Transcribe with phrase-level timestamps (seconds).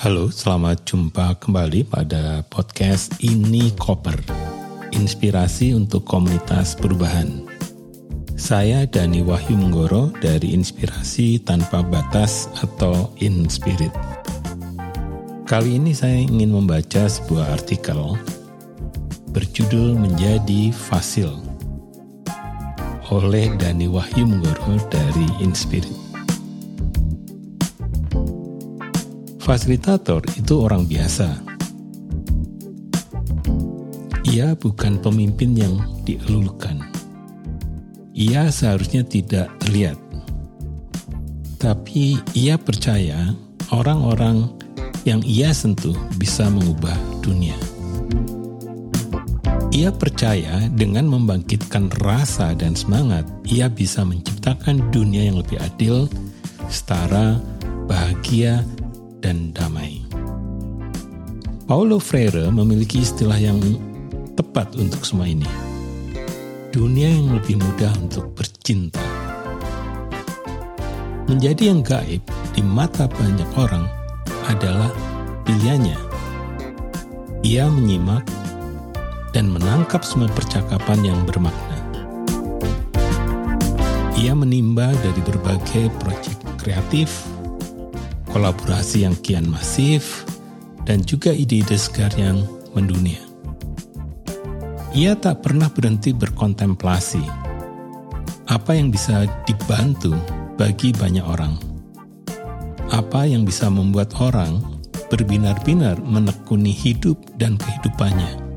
[0.00, 4.16] Halo, selamat jumpa kembali pada podcast Ini Koper.
[4.96, 7.44] Inspirasi untuk komunitas perubahan.
[8.32, 13.92] Saya Dani Wahyu Menggoro dari Inspirasi Tanpa Batas atau Inspirit.
[15.44, 18.16] Kali ini saya ingin membaca sebuah artikel
[19.36, 21.28] berjudul Menjadi Fasil
[23.12, 26.09] oleh Dani Wahyu Menggoro dari Inspirit.
[29.50, 31.26] Fasilitator itu orang biasa.
[34.30, 35.74] Ia bukan pemimpin yang
[36.06, 36.78] dielulukan.
[38.14, 39.98] Ia seharusnya tidak terlihat.
[41.58, 43.34] Tapi ia percaya
[43.74, 44.54] orang-orang
[45.02, 47.58] yang ia sentuh bisa mengubah dunia.
[49.74, 56.06] Ia percaya dengan membangkitkan rasa dan semangat, ia bisa menciptakan dunia yang lebih adil,
[56.70, 57.42] setara,
[57.90, 58.62] bahagia,
[59.20, 60.02] dan damai.
[61.70, 63.62] Paulo Freire memiliki istilah yang
[64.34, 65.46] tepat untuk semua ini.
[66.74, 69.02] Dunia yang lebih mudah untuk bercinta.
[71.30, 72.24] Menjadi yang gaib
[72.56, 73.86] di mata banyak orang
[74.50, 74.90] adalah
[75.46, 75.94] pilihannya.
[77.46, 78.26] Ia menyimak
[79.30, 81.78] dan menangkap semua percakapan yang bermakna.
[84.18, 87.08] Ia menimba dari berbagai proyek kreatif,
[88.30, 90.24] kolaborasi yang kian masif,
[90.86, 93.20] dan juga ide-ide segar yang mendunia.
[94.90, 97.22] Ia tak pernah berhenti berkontemplasi.
[98.50, 100.18] Apa yang bisa dibantu
[100.58, 101.54] bagi banyak orang?
[102.90, 104.58] Apa yang bisa membuat orang
[105.06, 108.50] berbinar-binar menekuni hidup dan kehidupannya?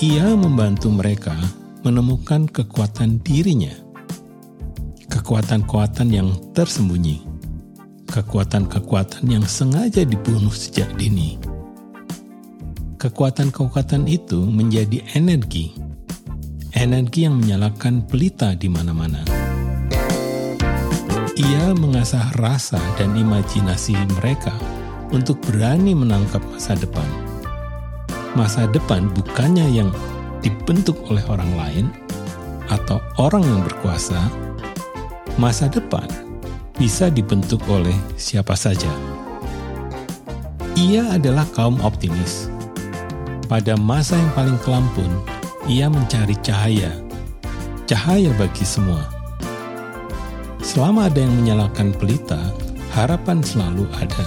[0.00, 1.36] Ia membantu mereka
[1.84, 3.76] menemukan kekuatan dirinya,
[5.12, 7.31] kekuatan-kekuatan yang tersembunyi
[8.12, 11.40] kekuatan-kekuatan yang sengaja dibunuh sejak dini.
[13.00, 15.72] Kekuatan-kekuatan itu menjadi energi,
[16.76, 19.24] energi yang menyalakan pelita di mana-mana.
[21.40, 24.52] Ia mengasah rasa dan imajinasi mereka
[25.08, 27.08] untuk berani menangkap masa depan.
[28.36, 29.88] Masa depan bukannya yang
[30.44, 31.86] dibentuk oleh orang lain
[32.68, 34.20] atau orang yang berkuasa.
[35.40, 36.31] Masa depan
[36.82, 38.90] bisa dibentuk oleh siapa saja.
[40.74, 42.50] Ia adalah kaum optimis.
[43.46, 45.06] Pada masa yang paling kelam pun,
[45.70, 46.90] ia mencari cahaya.
[47.86, 49.06] Cahaya bagi semua.
[50.58, 52.42] Selama ada yang menyalakan pelita,
[52.98, 54.26] harapan selalu ada.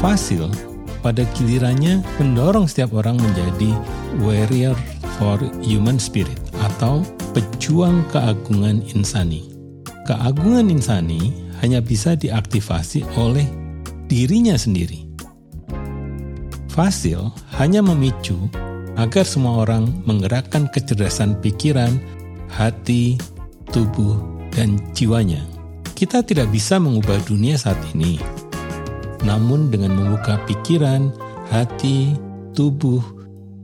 [0.00, 0.48] Fasil
[1.04, 3.76] pada gilirannya mendorong setiap orang menjadi
[4.24, 4.78] warrior
[5.20, 7.04] for human spirit atau
[7.36, 9.51] pejuang keagungan insani
[10.06, 11.30] keagungan insani
[11.62, 13.46] hanya bisa diaktifasi oleh
[14.10, 15.06] dirinya sendiri.
[16.72, 17.30] Fasil
[17.60, 18.48] hanya memicu
[18.96, 22.00] agar semua orang menggerakkan kecerdasan pikiran,
[22.48, 23.16] hati,
[23.70, 24.18] tubuh,
[24.52, 25.40] dan jiwanya.
[25.92, 28.18] Kita tidak bisa mengubah dunia saat ini,
[29.22, 31.14] namun dengan membuka pikiran,
[31.52, 32.16] hati,
[32.56, 33.00] tubuh,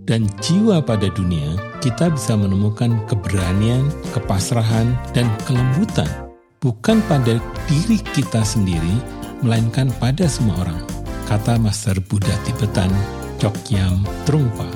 [0.06, 6.27] dan jiwa pada dunia, kita bisa menemukan keberanian, kepasrahan, dan kelembutan
[6.58, 7.38] bukan pada
[7.70, 8.98] diri kita sendiri,
[9.46, 10.82] melainkan pada semua orang,
[11.30, 12.90] kata Master Buddha Tibetan
[13.38, 14.66] Chokyam Trungpa.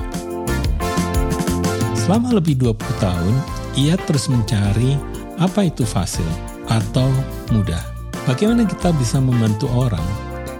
[2.03, 3.35] Selama lebih 20 tahun,
[3.75, 4.95] ia terus mencari
[5.39, 6.27] apa itu fasil
[6.71, 7.07] atau
[7.51, 7.79] mudah.
[8.23, 10.03] Bagaimana kita bisa membantu orang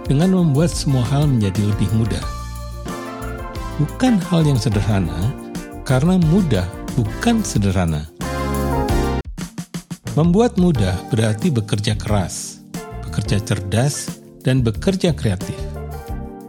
[0.04, 2.24] dengan membuat semua hal menjadi lebih mudah.
[3.80, 5.32] Bukan hal yang sederhana,
[5.88, 8.13] karena mudah bukan sederhana.
[10.14, 12.62] Membuat mudah berarti bekerja keras,
[13.02, 15.58] bekerja cerdas, dan bekerja kreatif.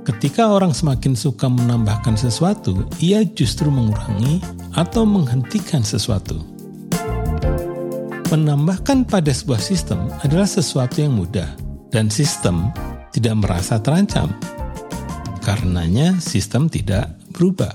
[0.05, 4.37] Ketika orang semakin suka menambahkan sesuatu, ia justru mengurangi
[4.77, 6.45] atau menghentikan sesuatu.
[8.29, 11.49] Menambahkan pada sebuah sistem adalah sesuatu yang mudah,
[11.89, 12.69] dan sistem
[13.17, 14.29] tidak merasa terancam.
[15.41, 17.73] Karenanya, sistem tidak berubah.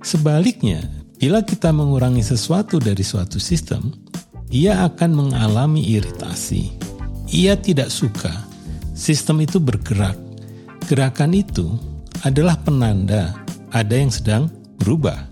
[0.00, 0.80] Sebaliknya,
[1.20, 4.07] bila kita mengurangi sesuatu dari suatu sistem,
[4.48, 6.72] ia akan mengalami iritasi.
[7.28, 8.32] Ia tidak suka
[8.96, 10.16] sistem itu bergerak.
[10.88, 11.68] Gerakan itu
[12.24, 13.36] adalah penanda
[13.68, 14.48] ada yang sedang
[14.80, 15.28] berubah.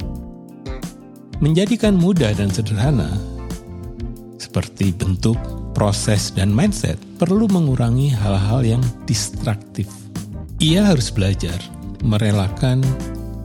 [1.41, 3.09] Menjadikan mudah dan sederhana,
[4.37, 5.37] seperti bentuk,
[5.73, 9.89] proses, dan mindset, perlu mengurangi hal-hal yang distraktif.
[10.61, 11.61] Ia harus belajar
[12.01, 12.81] merelakan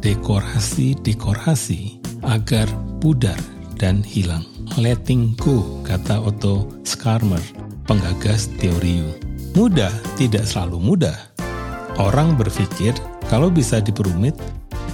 [0.03, 2.67] dekorasi-dekorasi agar
[3.03, 3.39] pudar
[3.75, 7.41] dan hilang letting go, kata Otto Skarmer,
[7.89, 9.12] penggagas teori U.
[9.57, 11.18] Mudah tidak selalu mudah.
[12.00, 12.95] Orang berpikir
[13.27, 14.38] kalau bisa diperumit,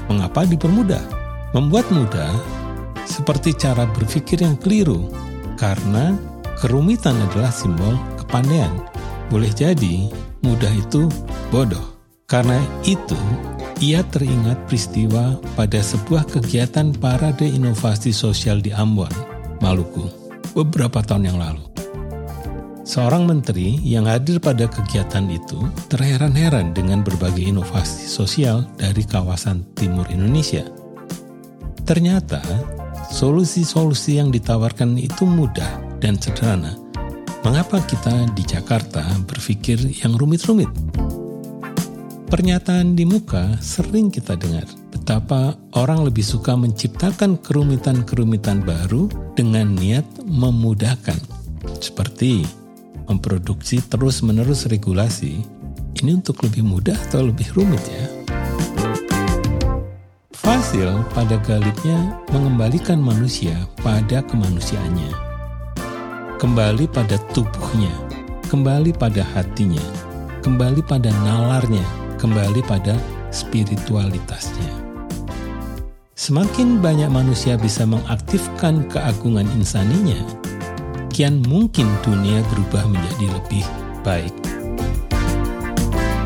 [0.10, 1.02] mengapa dipermudah?
[1.54, 2.34] Membuat mudah
[3.06, 5.08] seperti cara berpikir yang keliru,
[5.56, 6.18] karena
[6.60, 8.74] kerumitan adalah simbol kepandaian.
[9.30, 10.10] Boleh jadi
[10.42, 11.08] mudah itu
[11.54, 11.96] bodoh.
[12.28, 13.16] Karena itu,
[13.80, 19.08] ia teringat peristiwa pada sebuah kegiatan parade inovasi sosial di Ambon,
[19.58, 20.06] Maluku,
[20.54, 21.66] beberapa tahun yang lalu.
[22.88, 25.60] Seorang menteri yang hadir pada kegiatan itu
[25.92, 30.64] terheran-heran dengan berbagai inovasi sosial dari kawasan timur Indonesia.
[31.84, 32.40] Ternyata,
[33.12, 36.80] solusi-solusi yang ditawarkan itu mudah dan sederhana.
[37.44, 40.72] Mengapa kita di Jakarta berpikir yang rumit-rumit?
[42.28, 44.68] Pernyataan di muka sering kita dengar
[45.08, 49.08] betapa orang lebih suka menciptakan kerumitan-kerumitan baru
[49.40, 51.16] dengan niat memudahkan.
[51.80, 52.44] Seperti
[53.08, 55.48] memproduksi terus-menerus regulasi,
[56.04, 58.04] ini untuk lebih mudah atau lebih rumit ya?
[60.44, 65.16] Fasil pada galibnya mengembalikan manusia pada kemanusiaannya.
[66.36, 67.96] Kembali pada tubuhnya,
[68.52, 69.88] kembali pada hatinya,
[70.44, 71.88] kembali pada nalarnya,
[72.20, 73.00] kembali pada
[73.32, 74.87] spiritualitasnya.
[76.18, 80.18] Semakin banyak manusia bisa mengaktifkan keagungan insaninya,
[81.14, 83.66] kian mungkin dunia berubah menjadi lebih
[84.02, 84.34] baik.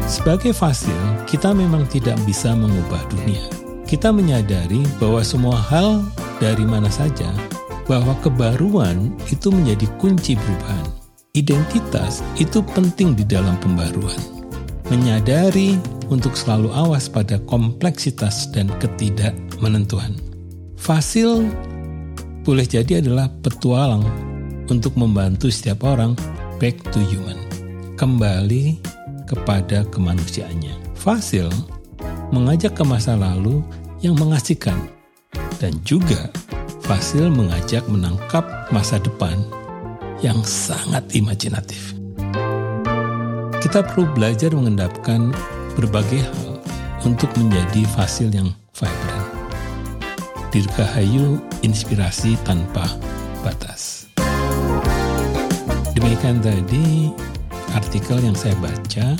[0.07, 0.95] Sebagai fasil,
[1.27, 3.43] kita memang tidak bisa mengubah dunia.
[3.83, 6.07] Kita menyadari bahwa semua hal
[6.39, 7.27] dari mana saja,
[7.83, 10.87] bahwa kebaruan itu menjadi kunci perubahan.
[11.35, 14.39] Identitas itu penting di dalam pembaruan
[14.91, 15.79] menyadari
[16.11, 18.67] untuk selalu awas pada kompleksitas dan
[19.61, 20.17] ketidakmenentuan.
[20.81, 21.45] Fasil
[22.41, 24.01] boleh jadi adalah petualang
[24.73, 26.17] untuk membantu setiap orang
[26.57, 27.37] back to human,
[27.93, 28.81] kembali
[29.29, 30.73] kepada kemanusiaannya.
[30.97, 31.53] Fasil
[32.33, 33.61] mengajak ke masa lalu
[34.01, 34.89] yang mengasihkan
[35.61, 36.33] dan juga
[36.81, 38.43] Fasil mengajak menangkap
[38.73, 39.37] masa depan
[40.25, 41.93] yang sangat imajinatif.
[43.61, 45.31] Kita perlu belajar mengendapkan
[45.77, 46.59] berbagai hal
[47.05, 49.10] untuk menjadi fasil yang vibrant.
[50.51, 52.83] Dirgahayu inspirasi tanpa
[53.39, 54.11] batas.
[55.95, 57.07] Demikian tadi
[57.71, 59.15] artikel yang saya baca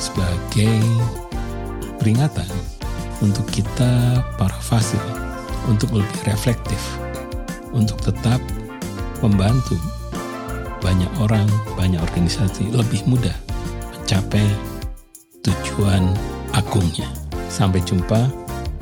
[0.00, 0.80] sebagai
[2.00, 2.48] peringatan
[3.20, 5.00] untuk kita para fasil
[5.68, 6.80] untuk lebih reflektif,
[7.76, 8.40] untuk tetap
[9.20, 9.76] membantu
[10.80, 11.44] banyak orang,
[11.76, 13.34] banyak organisasi lebih mudah
[13.92, 14.48] mencapai
[15.44, 16.16] tujuan
[16.56, 17.10] agungnya.
[17.52, 18.32] Sampai jumpa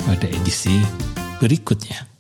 [0.07, 0.79] pada edisi
[1.41, 2.16] berikutnya.